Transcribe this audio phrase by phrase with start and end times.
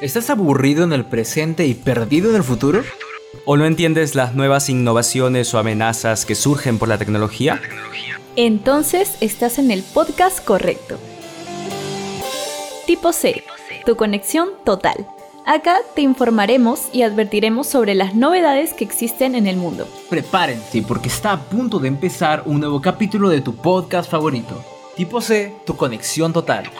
[0.00, 2.82] ¿Estás aburrido en el presente y perdido en el futuro?
[3.46, 7.60] ¿O no entiendes las nuevas innovaciones o amenazas que surgen por la tecnología?
[8.34, 10.98] Entonces estás en el podcast correcto.
[12.86, 13.44] Tipo C,
[13.86, 15.06] tu conexión total.
[15.46, 19.86] Acá te informaremos y advertiremos sobre las novedades que existen en el mundo.
[20.10, 24.64] Prepárense porque está a punto de empezar un nuevo capítulo de tu podcast favorito.
[24.96, 26.70] Tipo C, tu conexión total.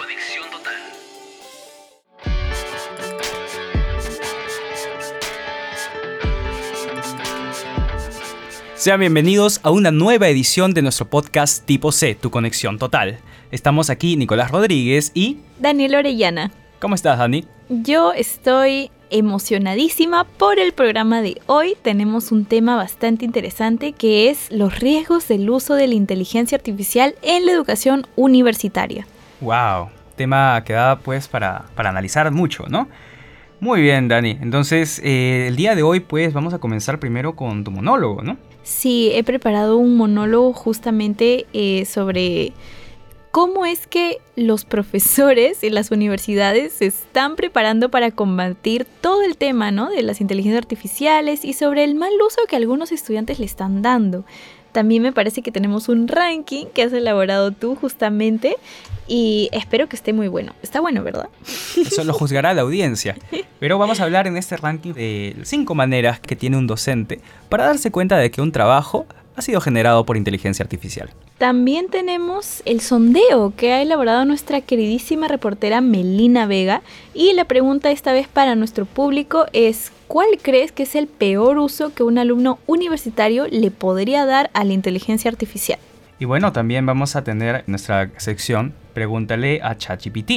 [8.85, 13.17] Sean bienvenidos a una nueva edición de nuestro podcast Tipo C, tu conexión total.
[13.51, 15.39] Estamos aquí Nicolás Rodríguez y...
[15.59, 16.51] Daniel Orellana.
[16.81, 17.47] ¿Cómo estás, Dani?
[17.71, 21.79] Yo estoy emocionadísima por el programa de hoy.
[21.81, 27.15] Tenemos un tema bastante interesante que es los riesgos del uso de la inteligencia artificial
[27.23, 29.07] en la educación universitaria.
[29.41, 29.89] ¡Wow!
[30.15, 32.87] Tema que da pues para, para analizar mucho, ¿no?
[33.61, 34.37] Muy bien, Dani.
[34.43, 38.37] Entonces, eh, el día de hoy pues vamos a comenzar primero con tu monólogo, ¿no?
[38.65, 42.55] Sí, he preparado un monólogo justamente eh, sobre
[43.31, 49.37] cómo es que los profesores en las universidades se están preparando para combatir todo el
[49.37, 49.91] tema ¿no?
[49.91, 54.25] de las inteligencias artificiales y sobre el mal uso que algunos estudiantes le están dando.
[54.75, 58.57] También me parece que tenemos un ranking que has elaborado tú justamente
[59.07, 60.53] y espero que esté muy bueno.
[60.65, 61.29] Está bueno, ¿verdad?
[61.77, 63.17] Eso lo juzgará la audiencia.
[63.61, 67.67] Pero vamos a hablar en este ranking de cinco maneras que tiene un docente para
[67.67, 71.09] darse cuenta de que un trabajo ha sido generado por inteligencia artificial.
[71.39, 76.83] También tenemos el sondeo que ha elaborado nuestra queridísima reportera Melina Vega
[77.15, 81.59] y la pregunta esta vez para nuestro público es ¿cuál crees que es el peor
[81.59, 85.81] uso que un alumno universitario le podría dar a la inteligencia artificial?
[86.21, 90.31] Y bueno, también vamos a tener nuestra sección Pregúntale a ChatGPT.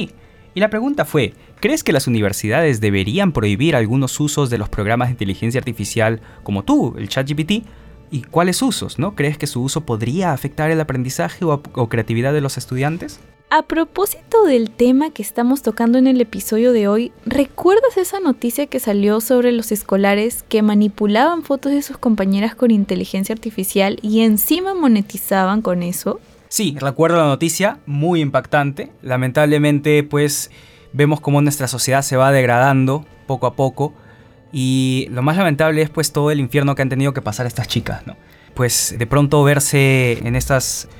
[0.54, 5.10] Y la pregunta fue, ¿crees que las universidades deberían prohibir algunos usos de los programas
[5.10, 7.64] de inteligencia artificial como tú, el ChatGPT?
[8.10, 8.98] ¿Y cuáles usos?
[8.98, 9.14] ¿no?
[9.14, 13.20] ¿Crees que su uso podría afectar el aprendizaje o, o creatividad de los estudiantes?
[13.50, 18.66] A propósito del tema que estamos tocando en el episodio de hoy, ¿recuerdas esa noticia
[18.66, 24.20] que salió sobre los escolares que manipulaban fotos de sus compañeras con inteligencia artificial y
[24.20, 26.20] encima monetizaban con eso?
[26.48, 28.92] Sí, recuerdo la noticia, muy impactante.
[29.00, 30.50] Lamentablemente, pues
[30.92, 33.94] vemos cómo nuestra sociedad se va degradando poco a poco
[34.52, 37.66] y lo más lamentable es pues todo el infierno que han tenido que pasar estas
[37.66, 38.14] chicas, ¿no?
[38.52, 40.90] Pues de pronto verse en estas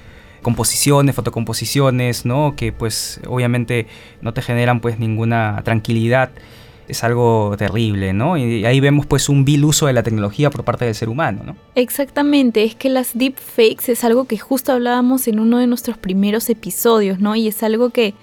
[0.43, 2.55] composiciones, fotocomposiciones, ¿no?
[2.57, 3.87] Que pues obviamente
[4.21, 6.31] no te generan pues ninguna tranquilidad.
[6.89, 8.39] Es algo terrible, ¿no?
[8.39, 11.43] Y ahí vemos pues un vil uso de la tecnología por parte del ser humano,
[11.45, 11.57] ¿no?
[11.75, 16.49] Exactamente, es que las deepfakes es algo que justo hablábamos en uno de nuestros primeros
[16.49, 17.37] episodios, ¿no?
[17.37, 18.15] Y es algo que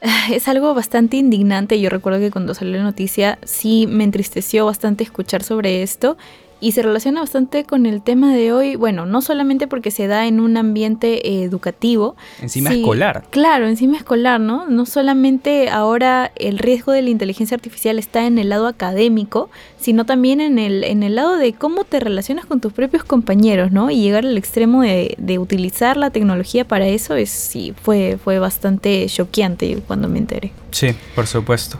[0.30, 1.80] es algo bastante indignante.
[1.80, 6.16] Yo recuerdo que cuando salió la noticia sí me entristeció bastante escuchar sobre esto
[6.60, 10.26] y se relaciona bastante con el tema de hoy, bueno, no solamente porque se da
[10.26, 12.16] en un ambiente eh, educativo.
[12.40, 13.24] Encima escolar.
[13.30, 14.68] Claro, encima escolar, ¿no?
[14.68, 20.04] No solamente ahora el riesgo de la inteligencia artificial está en el lado académico, sino
[20.04, 23.90] también en el, en el lado de cómo te relacionas con tus propios compañeros, ¿no?
[23.90, 28.38] Y llegar al extremo de, de utilizar la tecnología para eso es, sí, fue, fue
[28.38, 30.52] bastante choqueante cuando me enteré.
[30.70, 31.78] Sí, por supuesto.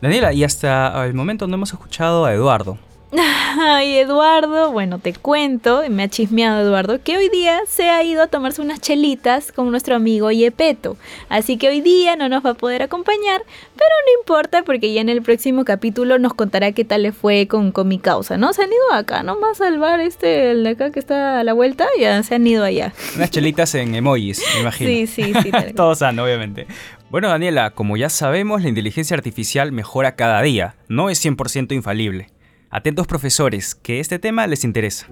[0.00, 2.78] Daniela, y hasta el momento no hemos escuchado a Eduardo.
[3.18, 8.22] Ay, Eduardo, bueno, te cuento, me ha chismeado Eduardo, que hoy día se ha ido
[8.22, 10.96] a tomarse unas chelitas con nuestro amigo Yepeto.
[11.28, 13.42] Así que hoy día no nos va a poder acompañar,
[13.74, 17.48] pero no importa porque ya en el próximo capítulo nos contará qué tal le fue
[17.48, 18.52] con, con mi causa, ¿no?
[18.52, 21.54] Se han ido acá nomás al bar este, el de acá que está a la
[21.54, 22.92] vuelta, ya se han ido allá.
[23.16, 24.90] Unas chelitas en emojis, me imagino.
[24.90, 25.50] Sí, sí, sí.
[25.74, 26.66] Todo sano, obviamente.
[27.08, 32.35] Bueno, Daniela, como ya sabemos, la inteligencia artificial mejora cada día, no es 100% infalible.
[32.76, 35.06] Atentos profesores, que este tema les interesa.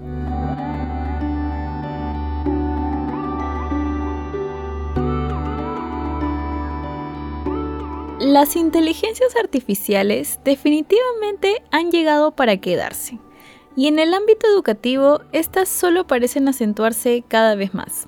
[8.19, 13.17] Las inteligencias artificiales definitivamente han llegado para quedarse.
[13.75, 18.05] Y en el ámbito educativo, estas solo parecen acentuarse cada vez más.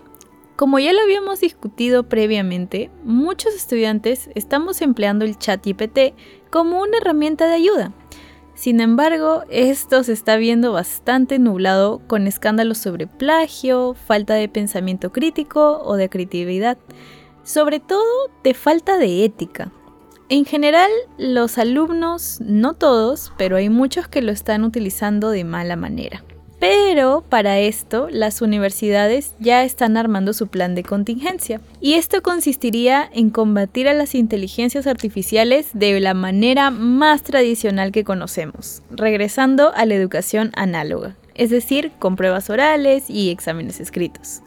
[0.55, 6.13] Como ya lo habíamos discutido previamente, muchos estudiantes estamos empleando el chat GPT
[6.51, 7.91] como una herramienta de ayuda,
[8.57, 15.11] sin embargo, esto se está viendo bastante nublado con escándalos sobre plagio, falta de pensamiento
[15.11, 16.79] crítico o de creatividad,
[17.43, 18.01] sobre todo
[18.43, 19.71] de falta de ética.
[20.29, 20.89] En general,
[21.19, 26.23] los alumnos, no todos, pero hay muchos que lo están utilizando de mala manera.
[26.59, 31.61] Pero para esto las universidades ya están armando su plan de contingencia.
[31.81, 38.03] Y esto consistiría en combatir a las inteligencias artificiales de la manera más tradicional que
[38.03, 44.41] conocemos, regresando a la educación análoga, es decir, con pruebas orales y exámenes escritos.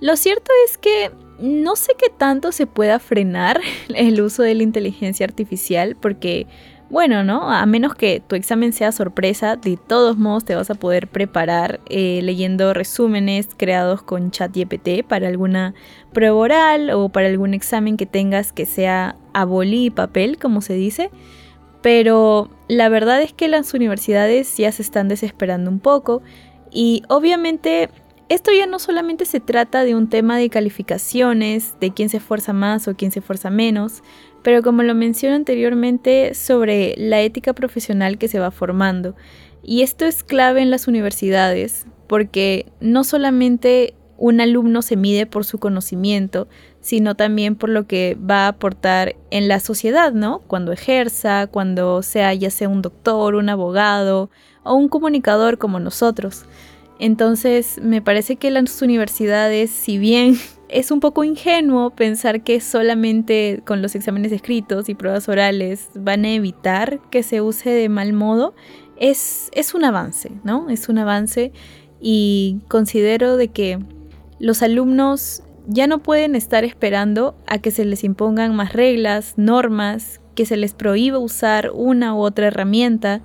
[0.00, 3.60] Lo cierto es que no sé qué tanto se pueda frenar
[3.94, 6.46] el uso de la inteligencia artificial porque
[6.94, 7.50] bueno, ¿no?
[7.50, 11.80] A menos que tu examen sea sorpresa, de todos modos te vas a poder preparar
[11.86, 15.74] eh, leyendo resúmenes creados con ChatGPT para alguna
[16.12, 20.74] prueba oral o para algún examen que tengas que sea a y papel, como se
[20.74, 21.10] dice.
[21.82, 26.22] Pero la verdad es que las universidades ya se están desesperando un poco
[26.70, 27.90] y obviamente
[28.28, 32.52] esto ya no solamente se trata de un tema de calificaciones, de quién se esfuerza
[32.52, 34.04] más o quién se esfuerza menos,
[34.44, 39.16] pero como lo mencioné anteriormente, sobre la ética profesional que se va formando.
[39.62, 45.46] Y esto es clave en las universidades, porque no solamente un alumno se mide por
[45.46, 46.46] su conocimiento,
[46.82, 50.40] sino también por lo que va a aportar en la sociedad, ¿no?
[50.40, 54.28] Cuando ejerza, cuando sea ya sea un doctor, un abogado
[54.62, 56.44] o un comunicador como nosotros.
[56.98, 60.36] Entonces, me parece que las universidades, si bien
[60.74, 66.24] es un poco ingenuo pensar que solamente con los exámenes escritos y pruebas orales van
[66.24, 68.54] a evitar que se use de mal modo,
[68.96, 70.68] es, es un avance, ¿no?
[70.68, 71.52] Es un avance
[72.00, 73.78] y considero de que
[74.40, 80.20] los alumnos ya no pueden estar esperando a que se les impongan más reglas, normas,
[80.34, 83.22] que se les prohíba usar una u otra herramienta.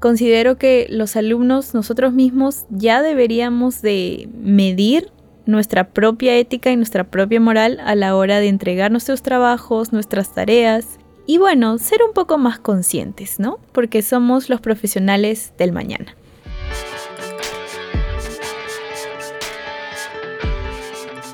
[0.00, 5.12] Considero que los alumnos nosotros mismos ya deberíamos de medir
[5.46, 10.34] nuestra propia ética y nuestra propia moral a la hora de entregar nuestros trabajos, nuestras
[10.34, 13.58] tareas y bueno, ser un poco más conscientes, ¿no?
[13.72, 16.14] Porque somos los profesionales del mañana.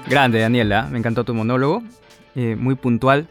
[0.08, 1.82] Grande, Daniela, me encantó tu monólogo,
[2.34, 3.28] eh, muy puntual.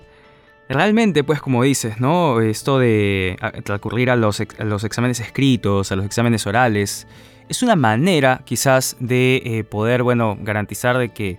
[0.69, 2.41] Realmente, pues como dices, ¿no?
[2.41, 7.07] Esto de recurrir a los, a los exámenes escritos, a los exámenes orales,
[7.51, 11.31] es una manera quizás de eh, poder, bueno, garantizar de que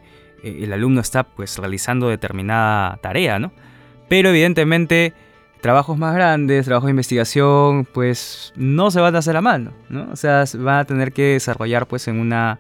[0.42, 3.50] eh, el alumno está pues realizando determinada tarea, ¿no?
[4.10, 5.14] Pero evidentemente
[5.62, 10.06] trabajos más grandes, trabajos de investigación, pues no se van a hacer a mano, ¿no?
[10.12, 12.58] O sea, van a tener que desarrollar pues en una,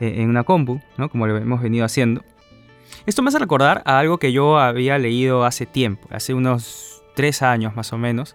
[0.00, 1.10] eh, en una compu, ¿no?
[1.10, 2.24] Como lo hemos venido haciendo.
[3.04, 7.42] Esto me hace recordar a algo que yo había leído hace tiempo, hace unos tres
[7.42, 8.34] años más o menos,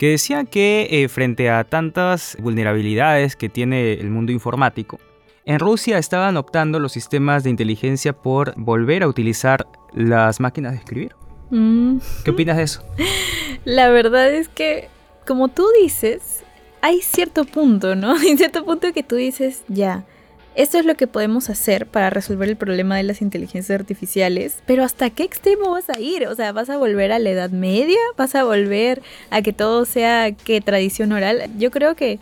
[0.00, 4.98] que decía que eh, frente a tantas vulnerabilidades que tiene el mundo informático,
[5.44, 10.78] en Rusia estaban optando los sistemas de inteligencia por volver a utilizar las máquinas de
[10.78, 11.14] escribir.
[11.50, 11.98] Mm.
[12.24, 12.82] ¿Qué opinas de eso?
[13.66, 14.88] La verdad es que,
[15.26, 16.44] como tú dices,
[16.80, 18.14] hay cierto punto, ¿no?
[18.16, 20.06] Hay cierto punto que tú dices, ya,
[20.54, 24.84] esto es lo que podemos hacer para resolver el problema de las inteligencias artificiales, pero
[24.84, 26.26] ¿hasta qué extremo vas a ir?
[26.26, 27.98] O sea, ¿vas a volver a la Edad Media?
[28.16, 31.50] ¿Vas a volver a que todo sea que tradición oral?
[31.58, 32.18] Yo creo que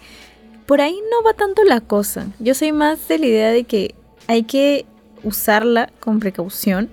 [0.67, 2.27] por ahí no va tanto la cosa.
[2.39, 3.95] Yo soy más de la idea de que
[4.27, 4.85] hay que
[5.23, 6.91] usarla con precaución,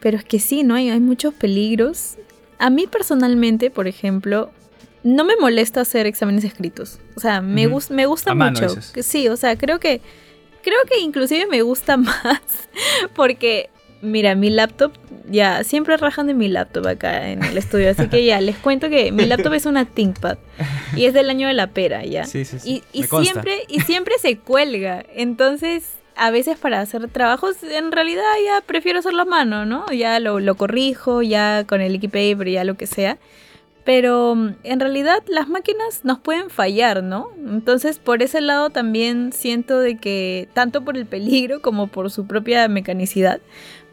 [0.00, 0.76] pero es que sí, ¿no?
[0.76, 2.16] Hay, hay muchos peligros.
[2.58, 4.52] A mí personalmente, por ejemplo,
[5.02, 7.00] no me molesta hacer exámenes escritos.
[7.16, 8.68] O sea, me, me gusta mucho.
[9.02, 10.00] Sí, o sea, creo que
[10.66, 12.40] creo que inclusive me gusta más
[13.14, 13.70] porque,
[14.02, 14.92] mira, mi laptop,
[15.30, 18.90] ya, siempre rajan de mi laptop acá en el estudio, así que ya, les cuento
[18.90, 20.38] que mi laptop es una ThinkPad
[20.96, 22.24] y es del año de la pera, ¿ya?
[22.24, 22.82] Sí, sí, sí.
[22.92, 25.92] Y, siempre, y siempre se cuelga, entonces...
[26.18, 29.92] A veces para hacer trabajos, en realidad ya prefiero hacerlo a mano, ¿no?
[29.92, 33.18] Ya lo, lo corrijo, ya con el Equipaper, ya lo que sea
[33.86, 37.30] pero mm, en realidad las máquinas nos pueden fallar, ¿no?
[37.38, 42.26] Entonces por ese lado también siento de que tanto por el peligro como por su
[42.26, 43.40] propia mecanicidad,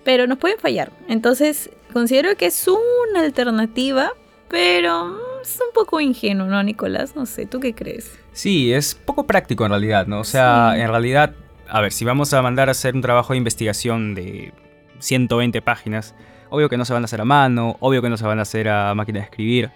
[0.03, 0.91] pero nos pueden fallar.
[1.07, 4.11] Entonces considero que es una alternativa,
[4.49, 7.15] pero mm, es un poco ingenuo, ¿no, Nicolás?
[7.15, 8.11] No sé, ¿tú qué crees?
[8.33, 10.21] Sí, es poco práctico en realidad, ¿no?
[10.21, 11.35] O sea, en realidad,
[11.69, 14.53] a ver, si vamos a mandar a hacer un trabajo de investigación de
[14.97, 16.15] 120 páginas,
[16.53, 18.43] obvio que no se van a hacer a mano, obvio que no se van a
[18.43, 19.71] hacer a máquina de escribir.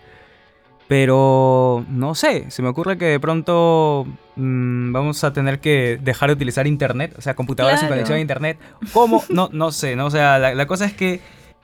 [0.88, 4.05] Pero no sé, se me ocurre que de pronto
[4.36, 8.22] mm, vamos a tener que dejar de utilizar internet, o sea, computadoras sin conexión a
[8.22, 8.60] internet.
[8.93, 9.24] ¿Cómo?
[9.29, 10.05] No, no sé, ¿no?
[10.05, 11.19] O sea, la, cosa es que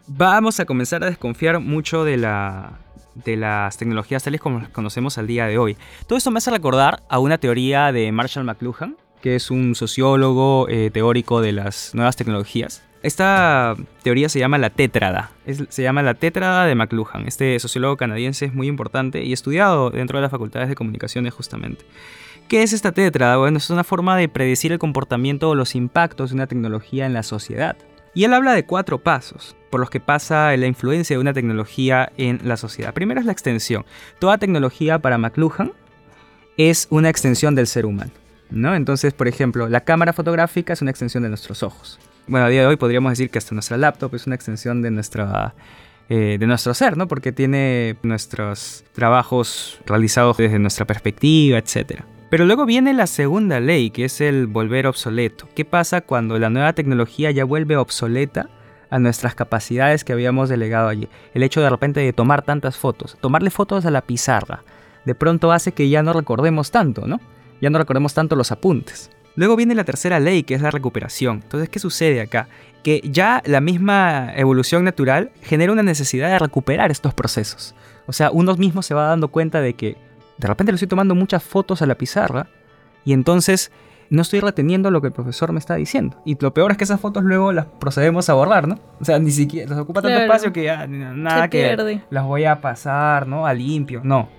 [0.07, 2.79] vamos a comenzar a desconfiar mucho de, la,
[3.13, 5.77] de las tecnologías tales como las conocemos al día de hoy.
[6.07, 10.67] Todo esto me hace recordar a una teoría de Marshall McLuhan, que es un sociólogo
[10.69, 15.31] eh, teórico de las nuevas tecnologías Esta teoría se llama la tétrada.
[15.45, 17.27] se llama la tétrada de McLuhan.
[17.27, 21.83] Este sociólogo canadiense es muy importante y estudiado dentro de las facultades de comunicaciones justamente.
[22.47, 23.35] ¿Qué es esta tétrada?
[23.35, 27.11] Bueno, es una forma de predecir el comportamiento o los impactos de una tecnología en
[27.11, 27.75] la sociedad.
[28.13, 32.09] Y él habla de cuatro pasos por los que pasa la influencia de una tecnología
[32.15, 32.93] en la sociedad.
[32.93, 33.85] Primero es la extensión.
[34.19, 35.73] Toda tecnología para McLuhan
[36.55, 38.11] es una extensión del ser humano.
[38.49, 38.75] ¿no?
[38.75, 42.61] Entonces, por ejemplo, la cámara fotográfica es una extensión de nuestros ojos bueno, a día
[42.61, 45.53] de hoy podríamos decir que hasta nuestra laptop es una extensión de, nuestra,
[46.09, 47.07] eh, de nuestro ser, ¿no?
[47.07, 52.01] Porque tiene nuestros trabajos realizados desde nuestra perspectiva, etc.
[52.29, 55.47] Pero luego viene la segunda ley, que es el volver obsoleto.
[55.55, 58.49] ¿Qué pasa cuando la nueva tecnología ya vuelve obsoleta
[58.89, 61.09] a nuestras capacidades que habíamos delegado allí?
[61.33, 64.63] El hecho de repente de tomar tantas fotos, tomarle fotos a la pizarra,
[65.05, 67.19] de pronto hace que ya no recordemos tanto, ¿no?
[67.61, 69.11] Ya no recordemos tanto los apuntes.
[69.35, 71.41] Luego viene la tercera ley, que es la recuperación.
[71.43, 72.47] Entonces, ¿qué sucede acá?
[72.83, 77.73] Que ya la misma evolución natural genera una necesidad de recuperar estos procesos.
[78.05, 79.97] O sea, uno mismo se va dando cuenta de que
[80.37, 82.47] de repente le estoy tomando muchas fotos a la pizarra
[83.05, 83.71] y entonces
[84.09, 86.21] no estoy reteniendo lo que el profesor me está diciendo.
[86.25, 88.79] Y lo peor es que esas fotos luego las procedemos a borrar, ¿no?
[88.99, 92.61] O sea, ni siquiera las ocupa tanto espacio que ya nada que las voy a
[92.61, 93.47] pasar, ¿no?
[93.47, 94.29] A limpio, no.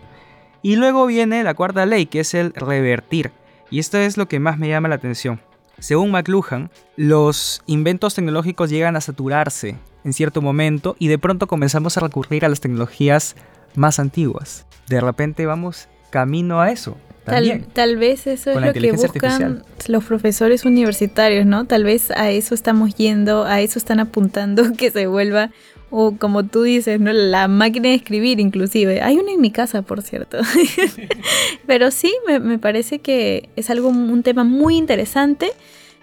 [0.62, 3.32] Y luego viene la cuarta ley, que es el revertir.
[3.74, 5.40] Y esto es lo que más me llama la atención.
[5.80, 11.96] Según McLuhan, los inventos tecnológicos llegan a saturarse en cierto momento y de pronto comenzamos
[11.96, 13.34] a recurrir a las tecnologías
[13.74, 14.64] más antiguas.
[14.86, 16.96] De repente vamos camino a eso.
[17.24, 21.64] Tal, tal, vez eso es lo que buscan los profesores universitarios, ¿no?
[21.64, 25.50] Tal vez a eso estamos yendo, a eso están apuntando, que se vuelva
[25.96, 27.12] o como tú dices, ¿no?
[27.12, 29.00] La máquina de escribir inclusive.
[29.00, 30.38] Hay una en mi casa, por cierto.
[31.66, 35.52] pero sí, me, parece que es algo, un tema muy interesante.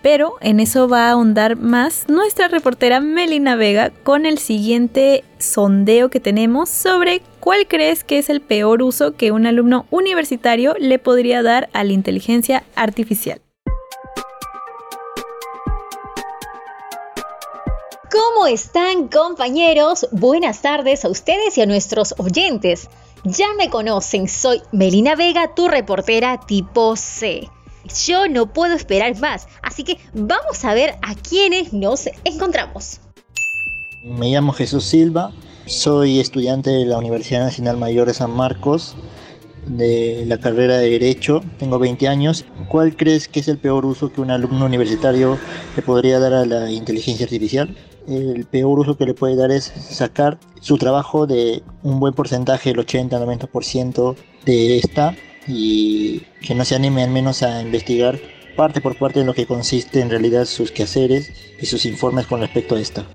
[0.01, 6.09] Pero en eso va a ahondar más nuestra reportera Melina Vega con el siguiente sondeo
[6.09, 10.97] que tenemos sobre cuál crees que es el peor uso que un alumno universitario le
[10.97, 13.41] podría dar a la inteligencia artificial.
[18.11, 20.05] ¿Cómo están compañeros?
[20.11, 22.89] Buenas tardes a ustedes y a nuestros oyentes.
[23.23, 27.47] Ya me conocen, soy Melina Vega, tu reportera tipo C.
[28.05, 32.99] Yo no puedo esperar más, así que vamos a ver a quiénes nos encontramos.
[34.03, 35.31] Me llamo Jesús Silva,
[35.65, 38.97] soy estudiante de la Universidad Nacional Mayor de San Marcos,
[39.65, 42.43] de la carrera de Derecho, tengo 20 años.
[42.67, 45.37] ¿Cuál crees que es el peor uso que un alumno universitario
[45.77, 47.73] le podría dar a la inteligencia artificial?
[48.07, 52.71] El peor uso que le puede dar es sacar su trabajo de un buen porcentaje,
[52.71, 54.15] el 80-90%
[54.45, 55.15] de esta,
[55.47, 58.19] y que no se anime al menos a investigar
[58.55, 62.41] parte por parte de lo que consiste en realidad sus quehaceres y sus informes con
[62.41, 63.05] respecto a esta.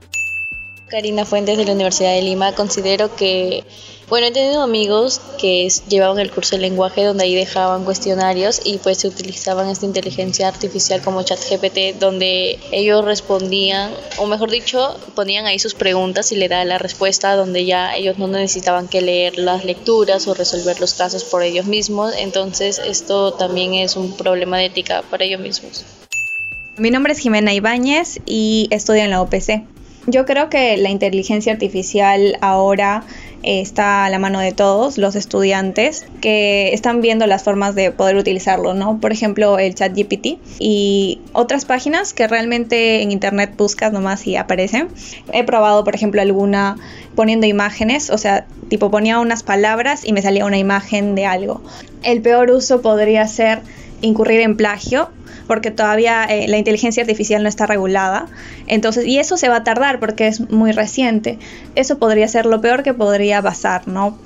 [0.88, 3.64] Karina Fuentes de la Universidad de Lima, considero que
[4.08, 8.78] bueno, he tenido amigos que llevaban el curso de lenguaje donde ahí dejaban cuestionarios y
[8.78, 15.46] pues se utilizaban esta inteligencia artificial como ChatGPT donde ellos respondían, o mejor dicho, ponían
[15.46, 19.38] ahí sus preguntas y le daban la respuesta donde ya ellos no necesitaban que leer
[19.38, 22.14] las lecturas o resolver los casos por ellos mismos.
[22.16, 25.84] Entonces esto también es un problema de ética para ellos mismos.
[26.76, 29.64] Mi nombre es Jimena Ibáñez y estudio en la OPC.
[30.08, 33.04] Yo creo que la inteligencia artificial ahora
[33.46, 38.16] está a la mano de todos los estudiantes que están viendo las formas de poder
[38.16, 38.98] utilizarlo, ¿no?
[39.00, 44.36] Por ejemplo, el chat GPT y otras páginas que realmente en internet buscas nomás y
[44.36, 44.88] aparecen.
[45.32, 46.76] He probado, por ejemplo, alguna
[47.14, 51.62] poniendo imágenes, o sea, tipo ponía unas palabras y me salía una imagen de algo.
[52.02, 53.60] El peor uso podría ser
[54.02, 55.08] incurrir en plagio
[55.46, 58.26] porque todavía eh, la inteligencia artificial no está regulada.
[58.66, 61.38] Entonces, y eso se va a tardar porque es muy reciente.
[61.74, 64.16] Eso podría ser lo peor que podría pasar, ¿no?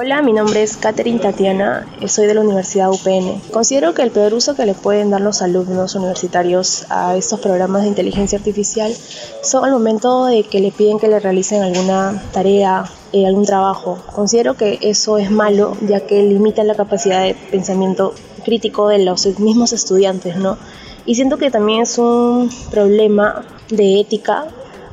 [0.00, 3.40] Hola, mi nombre es Catherine Tatiana, soy de la Universidad UPN.
[3.50, 7.82] Considero que el peor uso que le pueden dar los alumnos universitarios a estos programas
[7.82, 8.94] de inteligencia artificial
[9.42, 13.98] son al momento de que le piden que le realicen alguna tarea, eh, algún trabajo.
[14.14, 18.14] Considero que eso es malo ya que limita la capacidad de pensamiento
[18.48, 20.56] crítico de los mismos estudiantes, ¿no?
[21.04, 24.46] Y siento que también es un problema de ética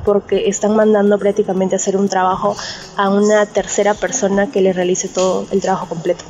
[0.04, 2.54] porque están mandando prácticamente hacer un trabajo
[2.96, 6.22] a una tercera persona que le realice todo el trabajo completo.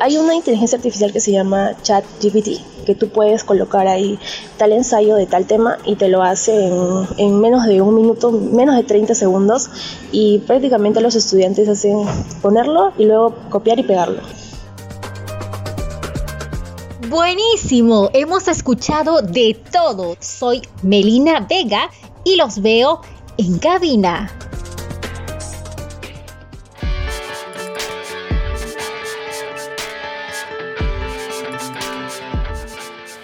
[0.00, 4.16] Hay una inteligencia artificial que se llama ChatGPT, que tú puedes colocar ahí
[4.56, 8.30] tal ensayo de tal tema y te lo hace en, en, menos de un minuto,
[8.30, 9.68] menos de 30 segundos
[10.12, 11.98] y prácticamente los estudiantes hacen
[12.40, 14.20] ponerlo y luego copiar y pegarlo.
[17.08, 20.18] Buenísimo, hemos escuchado de todo.
[20.20, 21.88] Soy Melina Vega
[22.22, 23.00] y los veo
[23.38, 24.30] en cabina.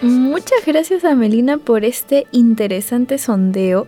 [0.00, 3.86] Muchas gracias a Melina por este interesante sondeo.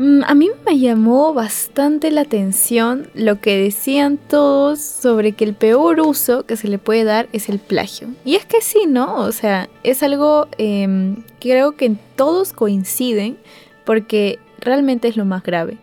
[0.00, 5.52] Mm, a mí me llamó bastante la atención lo que decían todos sobre que el
[5.52, 8.08] peor uso que se le puede dar es el plagio.
[8.24, 9.16] Y es que sí, ¿no?
[9.16, 13.36] O sea, es algo eh, creo que todos coinciden
[13.84, 15.76] porque realmente es lo más grave.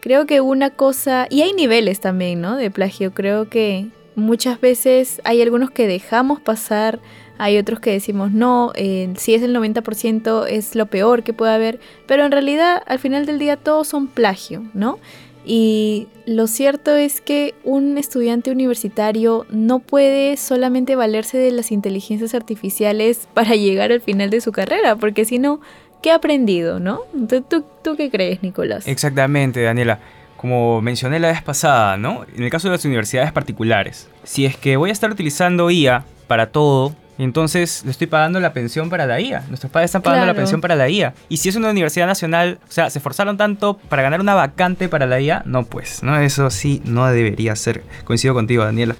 [0.00, 2.56] Creo que una cosa, y hay niveles también, ¿no?
[2.56, 3.12] De plagio.
[3.12, 7.00] Creo que muchas veces hay algunos que dejamos pasar
[7.38, 11.54] hay otros que decimos no, eh, si es el 90% es lo peor que puede
[11.54, 14.98] haber, pero en realidad al final del día todos son plagio, ¿no?
[15.46, 22.34] Y lo cierto es que un estudiante universitario no puede solamente valerse de las inteligencias
[22.34, 25.60] artificiales para llegar al final de su carrera, porque si no,
[26.02, 27.00] ¿qué ha aprendido, no?
[27.48, 28.86] ¿Tú, tú qué crees, Nicolás?
[28.86, 30.00] Exactamente, Daniela
[30.38, 32.24] como mencioné la vez pasada, ¿no?
[32.34, 36.04] En el caso de las universidades particulares, si es que voy a estar utilizando IA
[36.28, 36.94] para todo,
[37.24, 39.44] entonces le estoy pagando la pensión para la IA.
[39.48, 41.14] Nuestros padres están pagando la pensión para la IA.
[41.28, 44.88] Y si es una universidad nacional, o sea, se esforzaron tanto para ganar una vacante
[44.88, 46.18] para la IA, no pues, ¿no?
[46.18, 47.82] Eso sí no debería ser.
[48.04, 48.96] Coincido contigo, Daniela.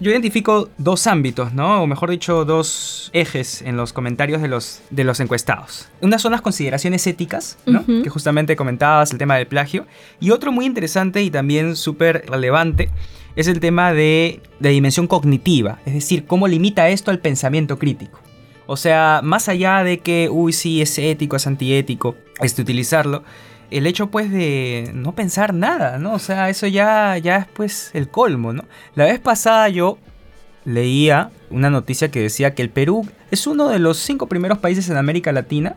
[0.00, 1.82] Yo identifico dos ámbitos, ¿no?
[1.82, 5.88] O mejor dicho, dos ejes en los comentarios de los, de los encuestados.
[6.00, 7.84] Una son las consideraciones éticas, ¿no?
[7.84, 9.86] Que justamente comentabas el tema del plagio.
[10.18, 12.88] Y otro muy interesante y también súper relevante
[13.36, 18.20] es el tema de la dimensión cognitiva, es decir, cómo limita esto al pensamiento crítico.
[18.66, 23.22] O sea, más allá de que, uy, sí, es ético, es antiético, este, utilizarlo,
[23.70, 26.14] el hecho pues de no pensar nada, ¿no?
[26.14, 28.64] O sea, eso ya, ya es pues el colmo, ¿no?
[28.94, 29.98] La vez pasada yo
[30.64, 34.88] leía una noticia que decía que el Perú es uno de los cinco primeros países
[34.90, 35.76] en América Latina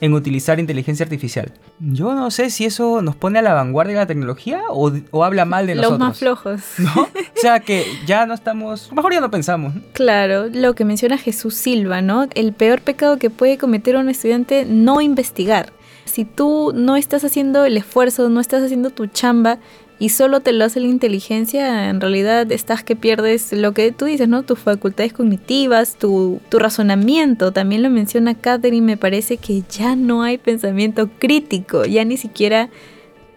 [0.00, 1.52] en utilizar inteligencia artificial.
[1.78, 4.92] Yo no sé si eso nos pone a la vanguardia de la tecnología o,
[5.24, 5.98] habla mal de nosotros.
[5.98, 6.60] Los más flojos.
[6.78, 7.02] ¿No?
[7.02, 7.08] O
[7.40, 9.72] sea que ya no estamos, mejor ya no pensamos.
[9.92, 12.26] Claro, lo que menciona Jesús Silva, ¿no?
[12.34, 15.72] El peor pecado que puede cometer un estudiante, no investigar.
[16.04, 19.58] Si tú no estás haciendo el esfuerzo, no estás haciendo tu chamba,
[19.98, 24.06] y solo te lo hace la inteligencia, en realidad estás que pierdes lo que tú
[24.06, 24.42] dices, ¿no?
[24.42, 27.52] Tus facultades cognitivas, tu, razonamiento.
[27.52, 32.70] También lo menciona Catherine, me parece que ya no hay pensamiento crítico, ya ni siquiera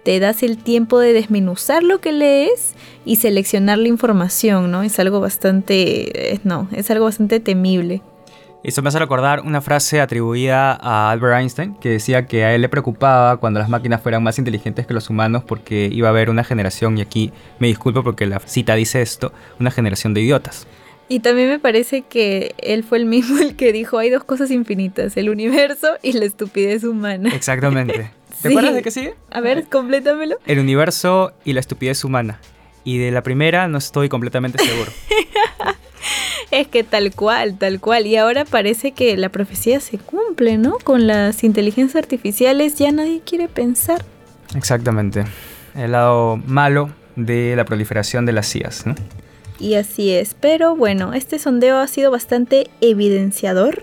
[0.03, 2.73] te das el tiempo de desmenuzar lo que lees
[3.05, 4.81] y seleccionar la información, ¿no?
[4.81, 8.01] Es algo bastante, eh, no, es algo bastante temible.
[8.67, 12.59] Esto me hace recordar una frase atribuida a Albert Einstein que decía que a él
[12.59, 16.29] le preocupaba cuando las máquinas fueran más inteligentes que los humanos porque iba a haber
[16.29, 20.67] una generación, y aquí me disculpo porque la cita dice esto, una generación de idiotas.
[21.07, 24.51] Y también me parece que él fue el mismo el que dijo hay dos cosas
[24.51, 27.33] infinitas, el universo y la estupidez humana.
[27.33, 28.11] Exactamente.
[28.41, 29.13] ¿Te acuerdas de qué sigue?
[29.31, 30.39] A ver, complétamelo.
[30.45, 32.41] El universo y la estupidez humana.
[32.83, 34.91] Y de la primera no estoy completamente seguro.
[36.51, 38.07] Es que tal cual, tal cual.
[38.07, 40.77] Y ahora parece que la profecía se cumple, ¿no?
[40.83, 44.03] Con las inteligencias artificiales ya nadie quiere pensar.
[44.55, 45.25] Exactamente.
[45.75, 48.95] El lado malo de la proliferación de las CIAs, ¿no?
[49.59, 50.35] Y así es.
[50.39, 53.81] Pero bueno, este sondeo ha sido bastante evidenciador.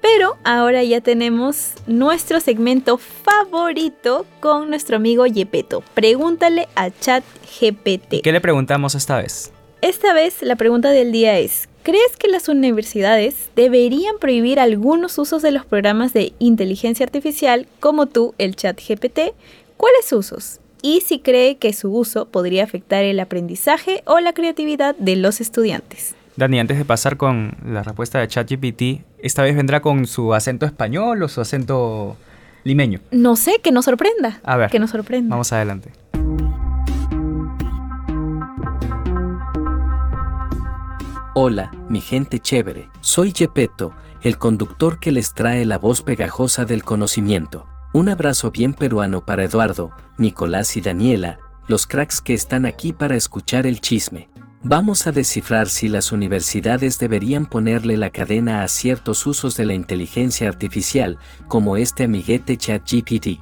[0.00, 5.82] Pero ahora ya tenemos nuestro segmento favorito con nuestro amigo Yepeto.
[5.94, 8.22] Pregúntale a ChatGPT.
[8.22, 9.52] ¿Qué le preguntamos esta vez?
[9.80, 15.40] Esta vez la pregunta del día es, ¿crees que las universidades deberían prohibir algunos usos
[15.40, 19.34] de los programas de inteligencia artificial como tú, el chat GPT?
[19.76, 20.58] ¿Cuáles usos?
[20.82, 25.40] Y si cree que su uso podría afectar el aprendizaje o la creatividad de los
[25.40, 26.16] estudiantes.
[26.34, 30.66] Dani, antes de pasar con la respuesta de ChatGPT, ¿esta vez vendrá con su acento
[30.66, 32.16] español o su acento
[32.64, 32.98] limeño?
[33.12, 34.40] No sé, que nos sorprenda.
[34.42, 34.70] A ver.
[34.70, 35.30] Que nos sorprenda.
[35.30, 35.92] Vamos adelante.
[41.40, 42.90] Hola, mi gente chévere.
[43.00, 47.64] Soy Gepetto, el conductor que les trae la voz pegajosa del conocimiento.
[47.92, 53.14] Un abrazo bien peruano para Eduardo, Nicolás y Daniela, los cracks que están aquí para
[53.14, 54.28] escuchar el chisme.
[54.64, 59.74] Vamos a descifrar si las universidades deberían ponerle la cadena a ciertos usos de la
[59.74, 63.40] inteligencia artificial, como este amiguete ChatGPT.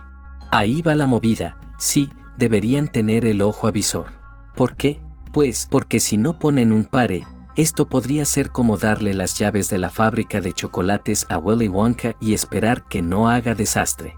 [0.50, 4.08] Ahí va la movida, sí, deberían tener el ojo avisor.
[4.54, 5.00] ¿Por qué?
[5.32, 7.24] Pues porque si no ponen un pare,
[7.56, 12.14] esto podría ser como darle las llaves de la fábrica de chocolates a Willy Wonka
[12.20, 14.16] y esperar que no haga desastre.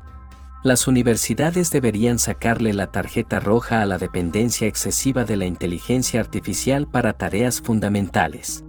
[0.65, 6.89] Las universidades deberían sacarle la tarjeta roja a la dependencia excesiva de la inteligencia artificial
[6.89, 8.65] para tareas fundamentales.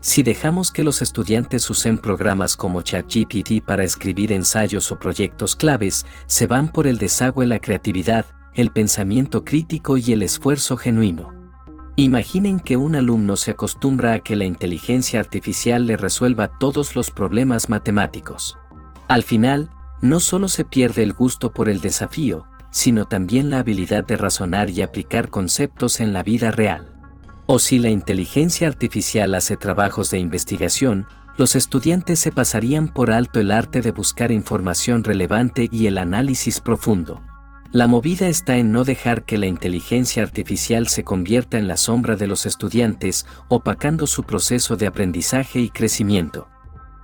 [0.00, 6.06] Si dejamos que los estudiantes usen programas como ChatGPT para escribir ensayos o proyectos claves,
[6.26, 11.43] se van por el desagüe la creatividad, el pensamiento crítico y el esfuerzo genuino.
[11.96, 17.12] Imaginen que un alumno se acostumbra a que la inteligencia artificial le resuelva todos los
[17.12, 18.58] problemas matemáticos.
[19.06, 24.04] Al final, no solo se pierde el gusto por el desafío, sino también la habilidad
[24.04, 26.92] de razonar y aplicar conceptos en la vida real.
[27.46, 33.38] O si la inteligencia artificial hace trabajos de investigación, los estudiantes se pasarían por alto
[33.38, 37.22] el arte de buscar información relevante y el análisis profundo.
[37.74, 42.14] La movida está en no dejar que la inteligencia artificial se convierta en la sombra
[42.14, 46.46] de los estudiantes, opacando su proceso de aprendizaje y crecimiento.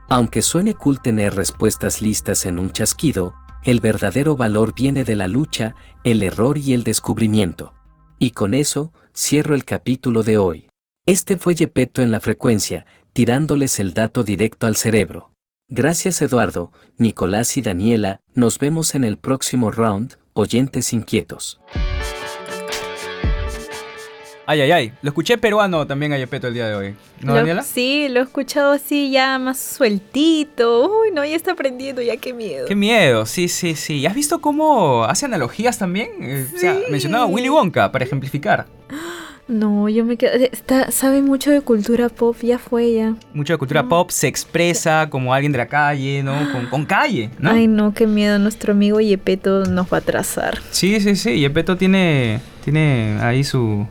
[0.09, 5.27] Aunque suene cool tener respuestas listas en un chasquido, el verdadero valor viene de la
[5.27, 7.75] lucha, el error y el descubrimiento.
[8.21, 10.69] Y con eso, cierro el capítulo de hoy.
[11.05, 15.33] Este fue Yepeto en la frecuencia, tirándoles el dato directo al cerebro.
[15.67, 21.61] Gracias Eduardo, Nicolás y Daniela, nos vemos en el próximo round, oyentes inquietos.
[24.47, 24.93] Ay, ay, ay.
[25.03, 26.95] Lo escuché peruano también a Yepeto el día de hoy.
[27.21, 27.63] ¿No, Lo- Daniela?
[27.63, 30.91] Sí, lo he escuchado así ya más sueltito.
[31.03, 32.67] Uy, no, ya está aprendiendo, ya qué miedo.
[32.67, 33.99] Qué miedo, sí, sí, sí.
[33.99, 36.11] ¿Y ¿Has visto cómo hace analogías también?
[36.21, 36.83] Eh, O sea, Sí.
[36.91, 38.67] mencionaba Willy Wonka para ejemplificar.
[39.51, 40.33] No, yo me quedo.
[40.35, 43.17] Está, sabe mucho de cultura pop, ya fue ya.
[43.35, 46.53] Mucho de cultura pop se expresa como alguien de la calle, ¿no?
[46.53, 47.51] Con, con calle, ¿no?
[47.51, 48.39] Ay, no, qué miedo.
[48.39, 50.59] Nuestro amigo Yepeto nos va a atrasar.
[50.71, 51.41] Sí, sí, sí.
[51.41, 53.89] Yepeto tiene, tiene ahí su,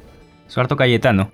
[0.47, 1.29] su harto cayetano.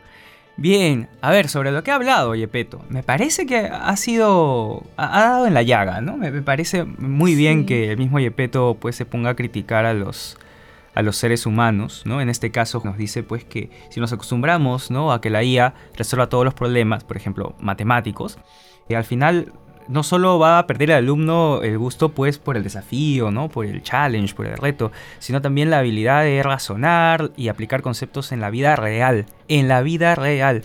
[0.58, 4.84] Bien, a ver, sobre lo que ha hablado Yepeto, me parece que ha sido.
[4.98, 6.18] ha, ha dado en la llaga, ¿no?
[6.18, 9.94] Me, me parece muy bien que el mismo Yepeto pues se ponga a criticar a
[9.94, 10.38] los
[10.96, 12.22] a los seres humanos, ¿no?
[12.22, 15.12] En este caso nos dice pues que si nos acostumbramos, ¿no?
[15.12, 18.40] A que la IA resuelva todos los problemas, por ejemplo, matemáticos,
[18.90, 19.52] eh, al final
[19.88, 23.50] no solo va a perder el alumno el gusto pues por el desafío, ¿no?
[23.50, 28.32] Por el challenge, por el reto, sino también la habilidad de razonar y aplicar conceptos
[28.32, 30.64] en la vida real, en la vida real.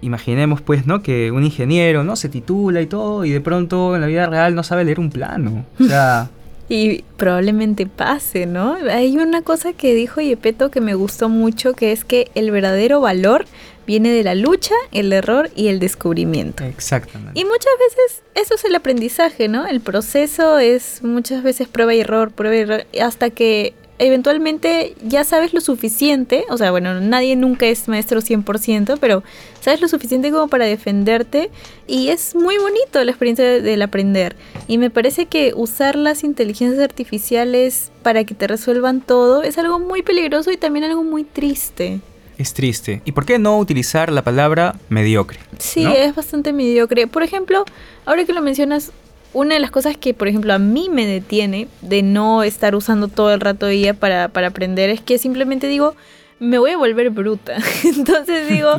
[0.00, 1.02] Imaginemos pues, ¿no?
[1.02, 2.16] Que un ingeniero, ¿no?
[2.16, 5.10] Se titula y todo y de pronto en la vida real no sabe leer un
[5.10, 5.64] plano.
[5.80, 6.30] O sea,
[6.68, 8.76] Y probablemente pase, ¿no?
[8.90, 13.00] Hay una cosa que dijo Yepeto que me gustó mucho, que es que el verdadero
[13.00, 13.46] valor
[13.86, 16.62] viene de la lucha, el error y el descubrimiento.
[16.64, 17.40] exactamente.
[17.40, 19.66] Y muchas veces eso es el aprendizaje, ¿no?
[19.66, 25.24] El proceso es muchas veces prueba y error, prueba y error, hasta que eventualmente ya
[25.24, 29.22] sabes lo suficiente, o sea, bueno, nadie nunca es maestro 100%, pero
[29.60, 31.50] sabes lo suficiente como para defenderte
[31.86, 34.36] y es muy bonito la experiencia de- del aprender.
[34.66, 39.78] Y me parece que usar las inteligencias artificiales para que te resuelvan todo es algo
[39.78, 42.00] muy peligroso y también algo muy triste.
[42.38, 43.02] Es triste.
[43.04, 45.40] ¿Y por qué no utilizar la palabra mediocre?
[45.58, 45.90] Sí, ¿no?
[45.92, 47.08] es bastante mediocre.
[47.08, 47.64] Por ejemplo,
[48.06, 48.92] ahora que lo mencionas,
[49.32, 53.08] una de las cosas que, por ejemplo, a mí me detiene de no estar usando
[53.08, 55.94] todo el rato IA para, para aprender es que simplemente digo,
[56.40, 57.56] me voy a volver bruta.
[57.84, 58.70] entonces digo,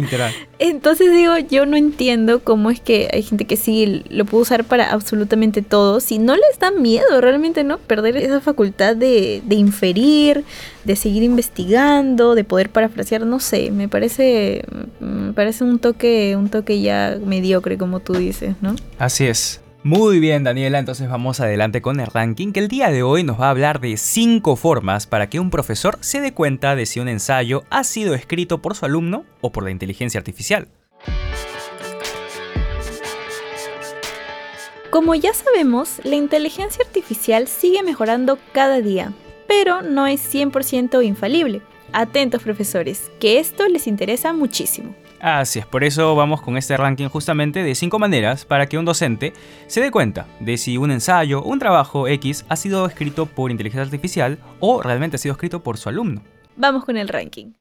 [0.59, 4.63] entonces digo, yo no entiendo cómo es que hay gente que sí lo puede usar
[4.63, 5.99] para absolutamente todo.
[5.99, 7.77] Si no les da miedo realmente, ¿no?
[7.77, 10.45] Perder esa facultad de, de inferir,
[10.83, 14.63] de seguir investigando, de poder parafrasear, no sé, me parece,
[14.99, 18.75] me parece un toque, un toque ya mediocre, como tú dices, ¿no?
[18.97, 19.61] Así es.
[19.81, 23.39] Muy bien, Daniela, entonces vamos adelante con el ranking que el día de hoy nos
[23.39, 26.99] va a hablar de 5 formas para que un profesor se dé cuenta de si
[26.99, 30.67] un ensayo ha sido escrito por su alumno o por la inteligencia artificial.
[34.89, 39.13] Como ya sabemos, la inteligencia artificial sigue mejorando cada día,
[39.47, 41.61] pero no es 100% infalible.
[41.93, 44.93] Atentos profesores, que esto les interesa muchísimo.
[45.21, 48.85] Así es, por eso vamos con este ranking justamente de 5 maneras para que un
[48.85, 49.33] docente
[49.67, 53.51] se dé cuenta de si un ensayo o un trabajo X ha sido escrito por
[53.51, 56.23] inteligencia artificial o realmente ha sido escrito por su alumno.
[56.55, 57.51] Vamos con el ranking.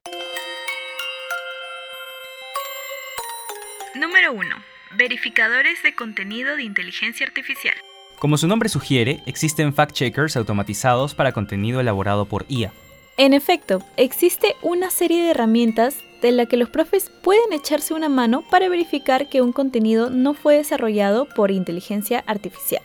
[3.97, 4.57] Número 1.
[4.97, 7.75] Verificadores de contenido de inteligencia artificial.
[8.21, 12.73] Como su nombre sugiere, existen fact-checkers automatizados para contenido elaborado por IA.
[13.17, 18.09] En efecto, existe una serie de herramientas de la que los profes pueden echarse una
[18.09, 22.83] mano para verificar que un contenido no fue desarrollado por inteligencia artificial.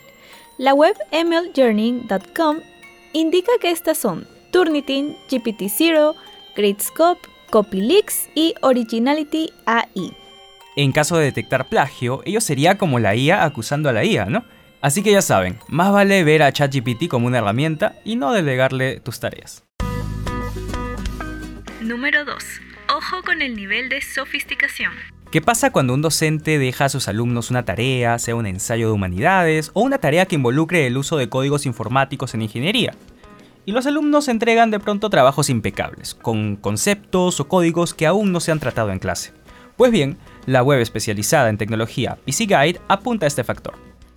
[0.58, 2.58] La web mljourney.com
[3.14, 6.16] indica que estas son Turnitin, GPT-0,
[6.56, 10.14] Gradescope, CopyLeaks y Originality AI.
[10.76, 14.44] En caso de detectar plagio, ello sería como la IA acusando a la IA, ¿no?
[14.82, 19.00] Así que ya saben, más vale ver a ChatGPT como una herramienta y no delegarle
[19.00, 19.64] tus tareas.
[21.82, 22.73] Número 2.
[22.96, 24.92] Ojo con el nivel de sofisticación.
[25.32, 28.94] ¿Qué pasa cuando un docente deja a sus alumnos una tarea, sea un ensayo de
[28.94, 32.94] humanidades o una tarea que involucre el uso de códigos informáticos en ingeniería?
[33.66, 38.40] Y los alumnos entregan de pronto trabajos impecables, con conceptos o códigos que aún no
[38.40, 39.34] se han tratado en clase.
[39.76, 43.74] Pues bien, la web especializada en tecnología PC Guide apunta a este factor.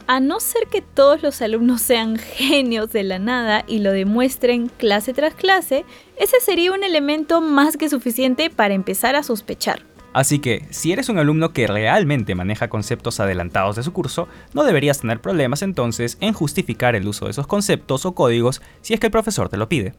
[0.09, 4.69] A no ser que todos los alumnos sean genios de la nada y lo demuestren
[4.69, 5.85] clase tras clase,
[6.17, 9.83] ese sería un elemento más que suficiente para empezar a sospechar.
[10.13, 14.63] Así que, si eres un alumno que realmente maneja conceptos adelantados de su curso, no
[14.63, 19.01] deberías tener problemas entonces en justificar el uso de esos conceptos o códigos si es
[19.01, 19.95] que el profesor te lo pide.